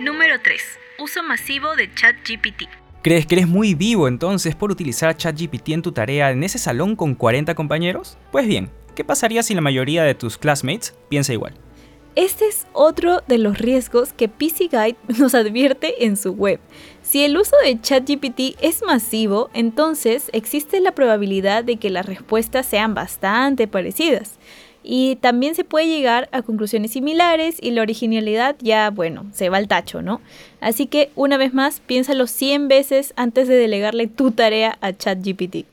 [0.00, 0.62] Número 3.
[0.98, 2.83] Uso masivo de ChatGPT.
[3.04, 6.96] ¿Crees que eres muy vivo entonces por utilizar ChatGPT en tu tarea en ese salón
[6.96, 8.16] con 40 compañeros?
[8.32, 11.52] Pues bien, ¿qué pasaría si la mayoría de tus classmates piensa igual?
[12.16, 16.60] Este es otro de los riesgos que PC Guide nos advierte en su web.
[17.02, 22.64] Si el uso de ChatGPT es masivo, entonces existe la probabilidad de que las respuestas
[22.64, 24.38] sean bastante parecidas.
[24.84, 29.56] Y también se puede llegar a conclusiones similares y la originalidad ya, bueno, se va
[29.56, 30.20] al tacho, ¿no?
[30.60, 35.64] Así que una vez más, piénsalo 100 veces antes de delegarle tu tarea a ChatGPT.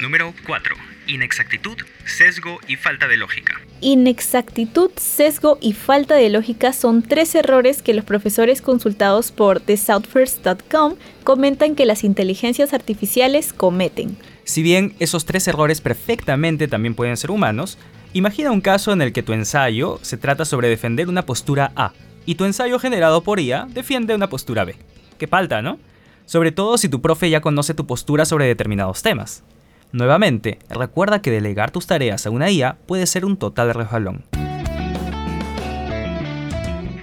[0.00, 3.60] Número 4 inexactitud, sesgo y falta de lógica.
[3.80, 10.96] Inexactitud, sesgo y falta de lógica son tres errores que los profesores consultados por thesouthfirst.com
[11.24, 14.16] comentan que las inteligencias artificiales cometen.
[14.48, 17.76] Si bien esos tres errores perfectamente también pueden ser humanos,
[18.14, 21.92] imagina un caso en el que tu ensayo se trata sobre defender una postura A
[22.24, 24.74] y tu ensayo generado por IA defiende una postura B.
[25.18, 25.78] Qué falta, ¿no?
[26.24, 29.44] Sobre todo si tu profe ya conoce tu postura sobre determinados temas.
[29.92, 34.24] Nuevamente, recuerda que delegar tus tareas a una IA puede ser un total resbalón.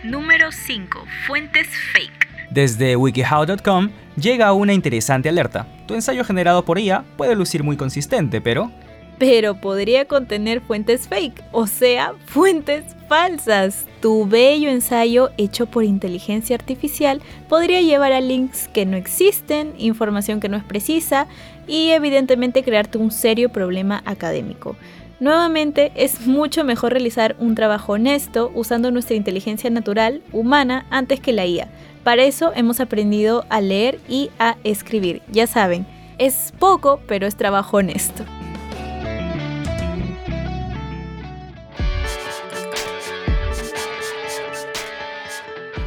[0.04, 1.06] Número 5.
[1.28, 2.25] Fuentes fake.
[2.56, 5.68] Desde wikihow.com llega una interesante alerta.
[5.88, 8.72] Tu ensayo generado por IA puede lucir muy consistente, pero
[9.18, 13.86] pero podría contener fuentes fake, o sea, fuentes falsas.
[14.02, 20.40] Tu bello ensayo hecho por inteligencia artificial podría llevar a links que no existen, información
[20.40, 21.28] que no es precisa
[21.68, 24.78] y evidentemente crearte un serio problema académico.
[25.20, 31.34] Nuevamente, es mucho mejor realizar un trabajo honesto usando nuestra inteligencia natural, humana, antes que
[31.34, 31.70] la IA.
[32.06, 35.24] Para eso hemos aprendido a leer y a escribir.
[35.32, 35.88] Ya saben,
[36.20, 38.24] es poco, pero es trabajo honesto.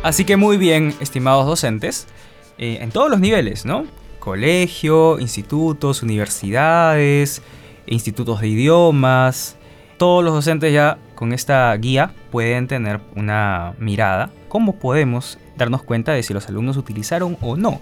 [0.02, 2.08] Así que muy bien, estimados docentes,
[2.58, 3.86] eh, en todos los niveles, ¿no?
[4.18, 7.42] Colegio, institutos, universidades,
[7.86, 9.56] institutos de idiomas.
[9.98, 14.32] Todos los docentes ya con esta guía pueden tener una mirada.
[14.48, 17.80] ¿Cómo podemos darnos cuenta de si los alumnos utilizaron o no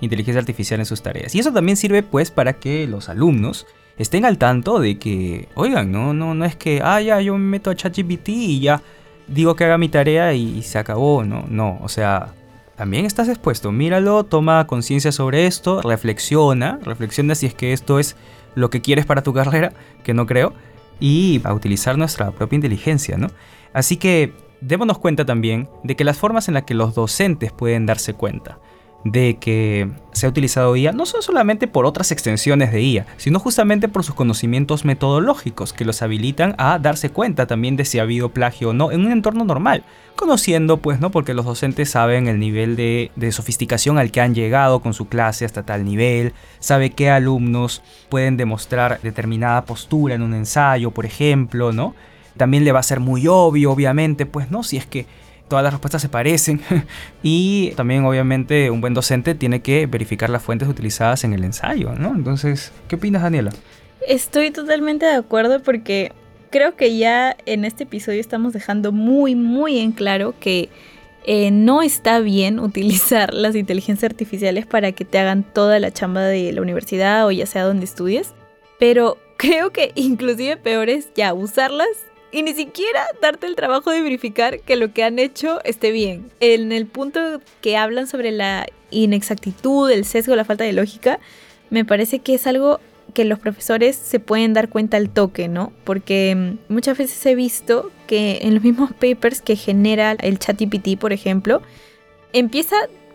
[0.00, 1.34] inteligencia artificial en sus tareas?
[1.34, 3.66] Y eso también sirve pues para que los alumnos
[3.98, 7.44] estén al tanto de que, oigan, no, no, no es que, ah, ya, yo me
[7.44, 8.82] meto a ChatGPT y ya
[9.26, 11.44] digo que haga mi tarea y, se acabó, ¿no?
[11.48, 12.34] No, o sea,
[12.76, 18.16] también estás expuesto, míralo, toma conciencia sobre esto, reflexiona, reflexiona si es que esto es
[18.54, 20.52] lo que quieres para tu carrera, que no creo,
[21.00, 23.28] y a utilizar nuestra propia inteligencia, ¿no?
[23.72, 27.86] Así que démonos cuenta también de que las formas en las que los docentes pueden
[27.86, 28.58] darse cuenta
[29.04, 33.38] de que se ha utilizado IA no son solamente por otras extensiones de IA, sino
[33.38, 38.02] justamente por sus conocimientos metodológicos que los habilitan a darse cuenta también de si ha
[38.02, 39.84] habido plagio o no en un entorno normal,
[40.16, 44.34] conociendo pues no porque los docentes saben el nivel de, de sofisticación al que han
[44.34, 50.22] llegado con su clase hasta tal nivel, sabe qué alumnos pueden demostrar determinada postura en
[50.22, 51.94] un ensayo, por ejemplo, ¿no?
[52.36, 55.06] También le va a ser muy obvio, obviamente, pues no, si es que
[55.48, 56.60] todas las respuestas se parecen
[57.22, 61.92] y también obviamente un buen docente tiene que verificar las fuentes utilizadas en el ensayo,
[61.92, 62.14] ¿no?
[62.14, 63.52] Entonces, ¿qué opinas Daniela?
[64.06, 66.12] Estoy totalmente de acuerdo porque
[66.50, 70.68] creo que ya en este episodio estamos dejando muy, muy en claro que
[71.26, 76.22] eh, no está bien utilizar las inteligencias artificiales para que te hagan toda la chamba
[76.22, 78.34] de la universidad o ya sea donde estudies,
[78.78, 81.88] pero creo que inclusive peor es ya usarlas
[82.34, 86.32] y ni siquiera darte el trabajo de verificar que lo que han hecho esté bien.
[86.40, 87.20] En el punto
[87.60, 91.20] que hablan sobre la inexactitud, el sesgo, la falta de lógica,
[91.70, 92.80] me parece que es algo
[93.14, 95.72] que los profesores se pueden dar cuenta al toque, ¿no?
[95.84, 100.98] Porque mm, muchas veces he visto que en los mismos papers que genera el ChatGPT,
[100.98, 101.62] por ejemplo,
[102.32, 102.74] empieza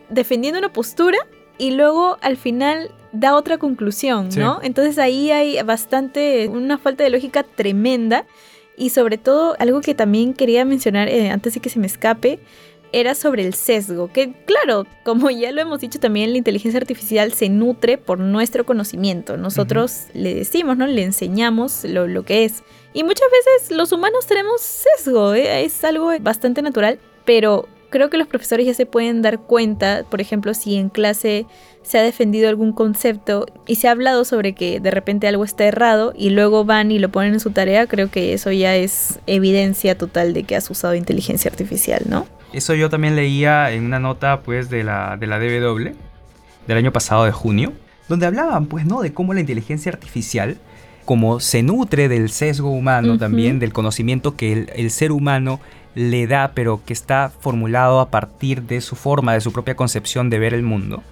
[0.10, 1.18] defendiendo una postura
[1.58, 4.60] y luego al final da otra conclusión, ¿no?
[4.64, 8.26] Entonces ahí hay bastante, una falta de lógica tremenda
[8.80, 12.40] y sobre todo, algo que también quería mencionar eh, antes de que se me escape,
[12.92, 17.34] era sobre el sesgo, que claro, como ya lo hemos dicho también, la inteligencia artificial
[17.34, 19.38] se nutre por nuestro conocimiento.
[19.38, 20.88] Nosotros le decimos, ¿no?
[20.88, 22.64] Le enseñamos lo, lo, que es.
[22.94, 25.64] Y muchas veces los humanos tenemos sesgo, ¿eh?
[25.64, 30.22] es algo bastante natural, pero creo que los profesores ya se pueden dar cuenta, por
[30.22, 31.46] ejemplo, si en clase
[31.82, 35.66] se ha defendido algún concepto y se ha hablado sobre que de repente algo está
[35.66, 39.20] errado y luego van y lo ponen en su tarea, creo que eso ya es
[39.28, 42.28] evidencia total de que has usado inteligencia artificial, ¿no?
[42.54, 45.94] Eso yo también leía en una nota pues de la, de la DW
[46.68, 47.74] del año pasado de junio,
[48.08, 50.58] donde hablaban pues no de cómo la inteligencia artificial
[51.06, 55.60] como se nutre del sesgo humano también, del conocimiento que el, el ser humano
[55.96, 60.30] le da, pero que está formulado a partir de su forma, de su propia concepción
[60.30, 61.04] de ver el mundo,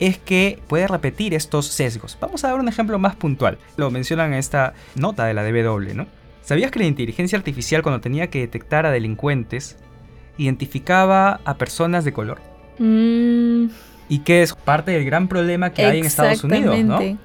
[0.00, 2.16] es que puede repetir estos sesgos.
[2.20, 3.58] Vamos a dar un ejemplo más puntual.
[3.76, 6.06] Lo mencionan en esta nota de la DW, ¿no?
[6.42, 9.76] ¿Sabías que la inteligencia artificial cuando tenía que detectar a delincuentes
[10.38, 12.40] identificaba a personas de color?
[12.78, 13.66] Mm.
[14.08, 17.18] Y que es parte del gran problema que hay en Estados Unidos, ¿no?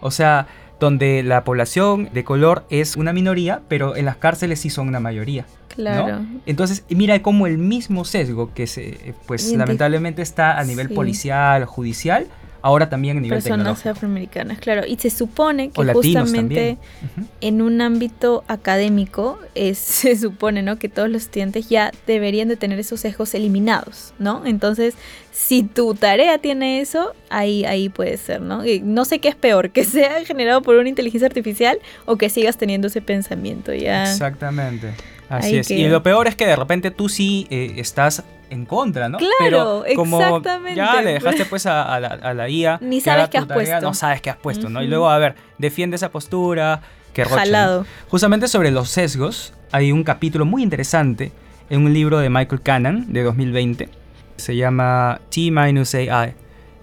[0.00, 4.70] O sea, donde la población de color es una minoría, pero en las cárceles sí
[4.70, 5.46] son una mayoría.
[5.68, 6.24] Claro.
[6.46, 12.28] Entonces, mira cómo el mismo sesgo que se, pues lamentablemente está a nivel policial, judicial,
[12.66, 14.84] ahora también a nivel Personas afroamericanas, claro.
[14.84, 16.78] Y se supone que justamente
[17.40, 20.76] en un ámbito académico es, se supone, ¿no?
[20.76, 24.44] Que todos los estudiantes ya deberían de tener esos sesgos eliminados, ¿no?
[24.44, 24.94] Entonces,
[25.30, 28.66] si tu tarea tiene eso, ahí, ahí puede ser, ¿no?
[28.66, 32.30] Y no sé qué es peor, que sea generado por una inteligencia artificicial o que
[32.30, 34.10] sigas teniendo ese pensamiento, ya.
[34.10, 34.92] Exactamente.
[35.28, 35.70] Así es.
[35.70, 39.18] Y lo peor es que de repente tú sí eh, estás en contra, ¿no?
[39.18, 40.76] Claro, Pero como exactamente.
[40.76, 42.78] ya le dejaste pues a, la, IA.
[42.80, 43.80] Ni sabes qué has puesto.
[43.80, 44.82] No sabes qué has puesto, ¿no?
[44.82, 46.80] Y luego, a ver, defiende esa postura.
[47.12, 47.86] Que Jalado.
[48.08, 51.32] Justamente sobre los sesgos, hay un capítulo muy interesante
[51.70, 53.88] en un libro de Michael Cannon de 2020.
[54.36, 56.34] Se llama T-AI.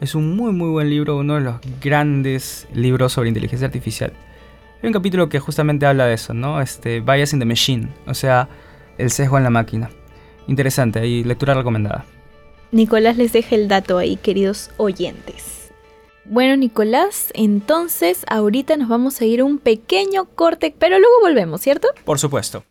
[0.02, 4.12] Es un muy, muy buen libro, uno de los grandes libros sobre inteligencia artificial.
[4.84, 6.60] Hay un capítulo que justamente habla de eso, ¿no?
[6.60, 8.50] Este, bias in the machine, o sea,
[8.98, 9.90] el sesgo en la máquina.
[10.46, 12.04] Interesante, ahí lectura recomendada.
[12.74, 15.72] Nicolás les deja el dato ahí, queridos oyentes.
[16.26, 21.62] Bueno, Nicolás, entonces ahorita nos vamos a ir a un pequeño corte, pero luego volvemos,
[21.62, 21.88] ¿cierto?
[22.04, 22.66] Por supuesto.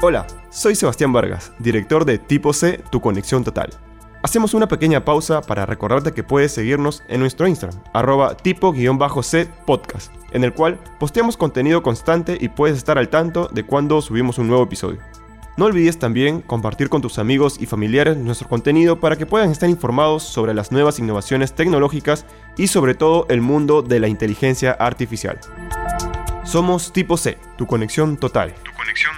[0.00, 3.68] Hola, soy Sebastián Vargas, director de Tipo C, Tu Conexión Total.
[4.20, 10.12] Hacemos una pequeña pausa para recordarte que puedes seguirnos en nuestro Instagram, arroba tipo-c podcast,
[10.32, 14.48] en el cual posteamos contenido constante y puedes estar al tanto de cuando subimos un
[14.48, 14.98] nuevo episodio.
[15.56, 19.68] No olvides también compartir con tus amigos y familiares nuestro contenido para que puedan estar
[19.68, 22.26] informados sobre las nuevas innovaciones tecnológicas
[22.56, 25.38] y sobre todo el mundo de la inteligencia artificial.
[26.44, 28.52] Somos Tipo C, tu conexión total.
[28.64, 29.12] Tu conexión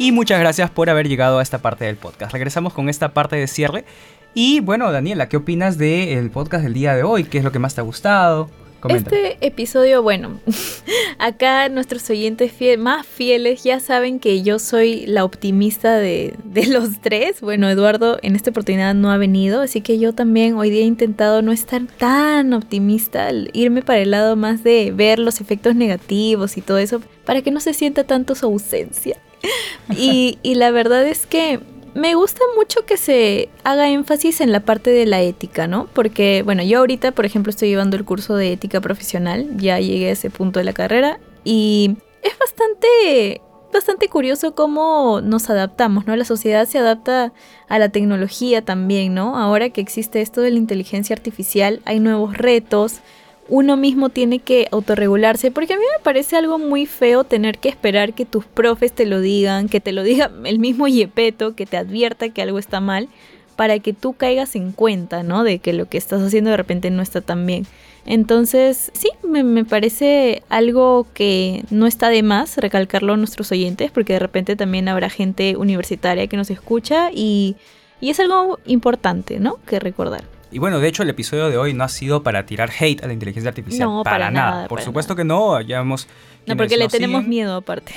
[0.00, 2.32] Y muchas gracias por haber llegado a esta parte del podcast.
[2.32, 3.84] Regresamos con esta parte de cierre.
[4.32, 7.24] Y bueno, Daniela, ¿qué opinas del podcast del día de hoy?
[7.24, 8.48] ¿Qué es lo que más te ha gustado?
[8.88, 10.40] Este episodio, bueno,
[11.18, 16.98] acá nuestros oyentes más fieles ya saben que yo soy la optimista de, de, los
[17.02, 17.42] tres.
[17.42, 20.86] Bueno, Eduardo en esta oportunidad no ha venido, así que yo también hoy día he
[20.86, 26.56] intentado no estar tan optimista, irme para el lado más de ver los efectos negativos
[26.56, 29.18] y todo eso, para que no se sienta tanto su ausencia.
[29.96, 31.60] y, la verdad es que
[31.94, 35.88] me gusta mucho que se haga énfasis en la parte de la ética, ¿no?
[35.92, 40.08] Porque, bueno, yo ahorita, por ejemplo, estoy llevando el curso de ética profesional, ya llegué
[40.08, 43.40] a ese punto de la carrera y es bastante,
[43.72, 46.14] bastante curioso cómo nos adaptamos, ¿no?
[46.14, 47.32] La sociedad se adapta
[47.68, 49.36] a la tecnología también, ¿no?
[49.36, 53.00] Ahora que existe esto de la inteligencia artificial, hay nuevos retos,
[53.50, 57.68] uno mismo tiene que autorregularse, porque a mí me parece algo muy feo tener que
[57.68, 61.66] esperar que tus profes te lo digan, que te lo diga el mismo Yepeto, que
[61.66, 63.08] te advierta que algo está mal,
[63.56, 65.44] para que tú caigas en cuenta, ¿no?
[65.44, 67.66] De que lo que estás haciendo de repente no está tan bien.
[68.06, 74.14] Entonces, sí, me, parece algo que no está de más recalcarlo a nuestros oyentes, porque
[74.14, 77.56] de repente también habrá gente universitaria que nos escucha y,
[78.00, 79.58] y es algo importante, ¿no?
[79.66, 80.24] Que recordar.
[80.52, 83.06] Y bueno, de hecho el episodio de hoy no ha sido para tirar hate a
[83.06, 83.88] la inteligencia artificial.
[83.88, 84.66] No, para, nada.
[84.68, 86.08] Por supuesto que no, ya hemos...
[86.46, 87.92] No, porque le tenemos miedo aparte.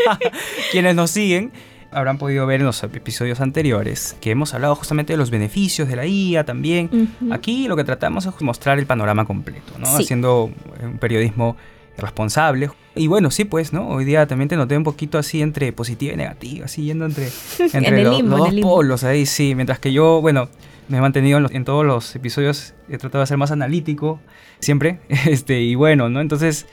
[0.72, 1.52] quienes nos siguen
[1.92, 5.96] habrán podido ver en los episodios anteriores que hemos hablado justamente de los beneficios de
[5.96, 7.14] la IA también.
[7.30, 9.86] Aquí lo que tratamos es mostrar el panorama completo, ¿no?
[9.86, 10.50] Haciendo
[10.82, 11.56] un periodismo
[11.96, 12.70] responsable.
[12.96, 13.88] Y bueno, sí, pues, ¿no?
[13.88, 17.28] Hoy día también te noté un poquito así entre positiva y negativa, así yendo entre,
[17.72, 19.54] entre los, dos polos ahí, sí.
[19.54, 20.48] Mientras que yo, bueno,
[20.88, 24.20] me he mantenido en, todos los episodios, he tratado de ser más analítico,
[24.60, 26.20] siempre, este, y bueno, ¿no?
[26.20, 26.66] Entonces,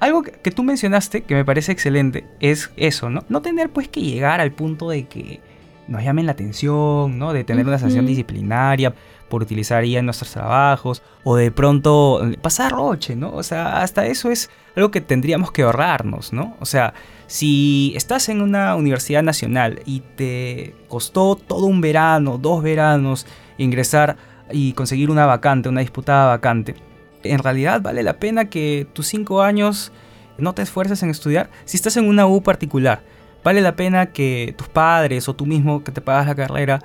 [0.00, 3.24] algo que tú mencionaste que me parece excelente es eso, ¿no?
[3.28, 5.40] No tener pues que llegar al punto de que
[5.88, 7.32] nos llamen la atención, ¿no?
[7.32, 8.94] De tener una sanción disciplinaria
[9.28, 13.32] por utilizar IA nuestros trabajos o de pronto pasar roche, ¿no?
[13.32, 16.56] O sea, hasta eso es algo que tendríamos que ahorrarnos, ¿no?
[16.60, 16.94] O sea,
[17.26, 23.26] si estás en una universidad nacional y te costó todo un verano, dos veranos,
[23.58, 24.16] ingresar
[24.50, 26.76] y conseguir una vacante, una disputada vacante,
[27.22, 29.92] en realidad vale la pena que tus cinco años
[30.38, 33.02] no te esfuerces en estudiar si estás en una U particular.
[33.42, 36.80] Vale la pena que tus padres o tú mismo que te pagas la carrera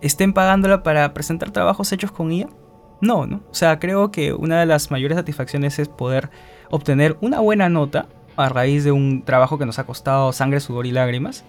[0.00, 2.48] estén pagándola para presentar trabajos hechos con IA.
[3.00, 3.40] No, ¿no?
[3.50, 6.30] O sea, creo que una de las mayores satisfacciones es poder
[6.70, 10.86] obtener una buena nota a raíz de un trabajo que nos ha costado sangre, sudor
[10.86, 11.44] y lágrimas.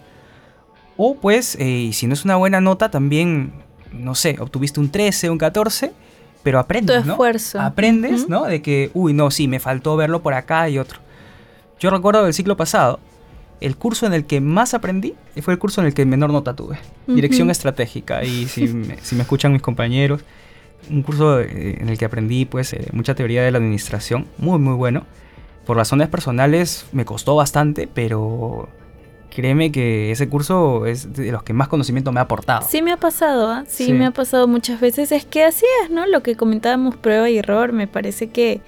[0.96, 3.52] O pues, eh, si no es una buena nota, también,
[3.92, 5.92] no sé, obtuviste un 13, un 14,
[6.42, 7.60] pero aprendes, tu esfuerzo.
[7.60, 8.44] Aprendes, ¿no?
[8.44, 11.00] De que, uy, no, sí, me faltó verlo por acá y otro.
[11.78, 13.00] Yo recuerdo del ciclo pasado,
[13.60, 16.54] el curso en el que más aprendí fue el curso en el que menor nota
[16.54, 16.78] tuve.
[17.06, 18.24] Dirección estratégica.
[18.24, 20.22] Y si me, si me escuchan mis compañeros,
[20.90, 24.58] un curso eh, en el que aprendí pues eh, mucha teoría de la administración, muy
[24.58, 25.04] muy bueno.
[25.64, 28.68] Por razones personales me costó bastante, pero
[29.36, 32.66] créeme que ese curso es de los que más conocimiento me ha aportado.
[32.68, 33.64] Sí me ha pasado, ¿ah?
[33.66, 35.10] sí, me ha pasado muchas veces.
[35.12, 36.06] Es que así es, ¿no?
[36.06, 38.60] Lo que comentábamos, prueba y error, me parece que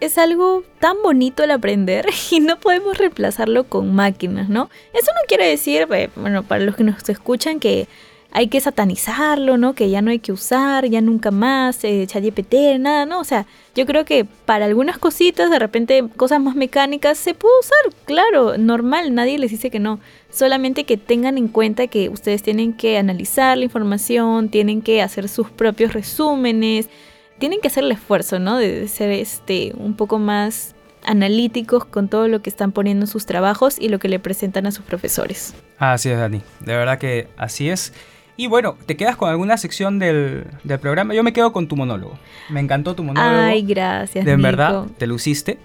[0.00, 4.70] es algo tan bonito el aprender y no podemos reemplazarlo con máquinas, ¿no?
[4.92, 7.88] Eso no quiere decir, eh, bueno, para los que nos escuchan, que
[8.30, 9.74] hay que satanizarlo, ¿no?
[9.74, 13.20] Que ya no hay que usar, ya nunca más, eh, ChatGPT, nada, ¿no?
[13.20, 17.54] O sea, yo creo que para algunas cositas, de repente cosas más mecánicas, se puede
[17.60, 19.98] usar, claro, normal, nadie les dice que no.
[20.30, 25.28] Solamente que tengan en cuenta que ustedes tienen que analizar la información, tienen que hacer
[25.30, 26.90] sus propios resúmenes,
[27.38, 28.58] tienen que hacer el esfuerzo, ¿no?
[28.58, 30.74] De ser este un poco más
[31.04, 34.66] analíticos con todo lo que están poniendo en sus trabajos y lo que le presentan
[34.66, 35.54] a sus profesores.
[35.78, 36.42] Así es, Dani.
[36.60, 37.92] De verdad que así es.
[38.36, 40.46] Y bueno, ¿te quedas con alguna sección del,
[40.80, 41.14] programa?
[41.14, 42.18] Yo me quedo con tu monólogo.
[42.50, 43.42] Me encantó tu monólogo.
[43.42, 44.24] Ay, gracias.
[44.24, 45.58] De verdad, te luciste.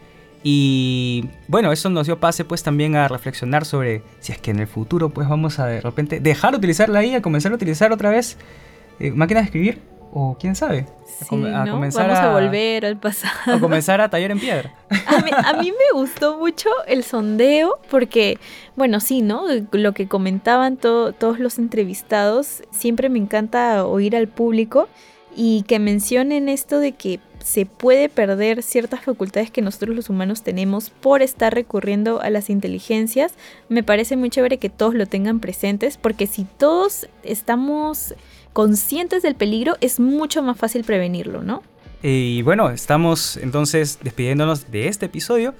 [0.43, 4.59] Y bueno, eso nos dio pase pues también a reflexionar sobre si es que en
[4.59, 7.93] el futuro pues vamos a de repente dejar de utilizar la IA, comenzar a utilizar
[7.93, 8.37] otra vez
[8.99, 10.85] eh, máquinas de escribir o quién sabe,
[11.21, 13.55] a, comenzar Vamos a, volver al pasado.
[13.55, 14.71] A comenzar a tallar en piedra.
[15.07, 18.37] A mí, me gustó mucho el sondeo porque,
[18.75, 19.45] bueno, sí, ¿no?
[19.71, 24.87] Lo que comentaban todos los entrevistados, siempre me encanta oír al público
[25.35, 30.43] y que mencionen esto de que se puede perder ciertas facultades que nosotros los humanos
[30.43, 33.33] tenemos por estar recurriendo a las inteligencias.
[33.67, 38.15] Me parece muy chévere que todos lo tengan presentes porque si todos estamos
[38.53, 41.63] conscientes del peligro, es mucho más fácil prevenirlo, ¿no?
[42.01, 45.53] Y bueno, estamos entonces despidiéndonos de este episodio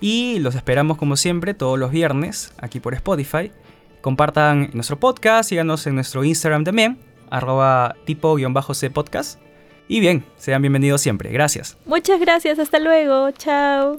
[0.00, 3.52] y los esperamos como siempre todos los viernes aquí por Spotify.
[4.00, 9.40] Compartan nuestro podcast, síganos en nuestro Instagram también, arroba tipo-c podcast.
[9.88, 11.30] Y bien, sean bienvenidos siempre.
[11.32, 11.76] Gracias.
[11.84, 13.30] Muchas gracias, hasta luego.
[13.32, 13.98] Chao.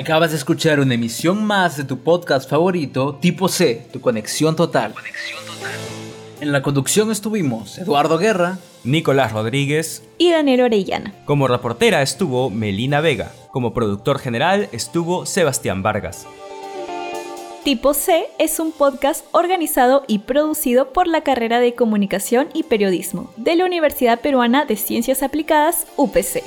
[0.00, 4.94] Acabas de escuchar una emisión más de tu podcast favorito, Tipo C, tu conexión total.
[6.40, 11.12] En la conducción estuvimos Eduardo Guerra, Nicolás Rodríguez y Daniel Orellana.
[11.26, 13.30] Como reportera estuvo Melina Vega.
[13.50, 16.26] Como productor general estuvo Sebastián Vargas.
[17.62, 23.30] Tipo C es un podcast organizado y producido por la carrera de Comunicación y Periodismo
[23.36, 26.42] de la Universidad Peruana de Ciencias Aplicadas, UPC.